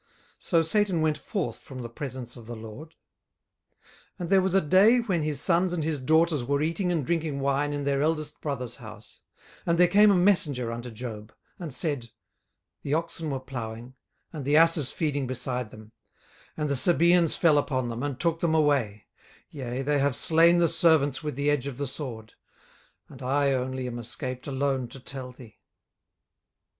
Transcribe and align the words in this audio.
So 0.39 0.63
Satan 0.63 1.01
went 1.03 1.19
forth 1.19 1.59
from 1.59 1.83
the 1.83 1.87
presence 1.87 2.35
of 2.35 2.47
the 2.47 2.55
LORD. 2.55 2.95
18:001:013 4.17 4.17
And 4.17 4.29
there 4.31 4.41
was 4.41 4.55
a 4.55 4.59
day 4.61 4.97
when 4.97 5.21
his 5.21 5.39
sons 5.39 5.73
and 5.73 5.83
his 5.83 5.99
daughters 5.99 6.43
were 6.43 6.63
eating 6.63 6.91
and 6.91 7.05
drinking 7.05 7.39
wine 7.39 7.71
in 7.71 7.83
their 7.83 8.01
eldest 8.01 8.41
brother's 8.41 8.77
house: 8.77 9.21
18:001:014 9.59 9.61
And 9.67 9.77
there 9.77 9.87
came 9.87 10.09
a 10.09 10.15
messenger 10.15 10.71
unto 10.71 10.89
Job, 10.89 11.31
and 11.59 11.71
said, 11.71 12.09
The 12.81 12.95
oxen 12.95 13.29
were 13.29 13.39
plowing, 13.39 13.93
and 14.33 14.43
the 14.43 14.57
asses 14.57 14.91
feeding 14.91 15.27
beside 15.27 15.69
them: 15.69 15.91
18:001:015 15.91 15.91
And 16.57 16.69
the 16.71 16.75
Sabeans 16.75 17.35
fell 17.37 17.59
upon 17.59 17.89
them, 17.89 18.01
and 18.01 18.19
took 18.19 18.39
them 18.39 18.55
away; 18.55 19.05
yea, 19.51 19.83
they 19.83 19.99
have 19.99 20.15
slain 20.15 20.57
the 20.57 20.67
servants 20.67 21.21
with 21.21 21.35
the 21.35 21.51
edge 21.51 21.67
of 21.67 21.77
the 21.77 21.85
sword; 21.85 22.33
and 23.07 23.21
I 23.21 23.51
only 23.51 23.85
am 23.85 23.99
escaped 23.99 24.47
alone 24.47 24.87
to 24.87 24.99
tell 24.99 25.31
thee. 25.31 25.59